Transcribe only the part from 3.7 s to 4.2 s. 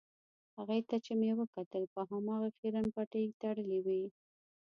وې.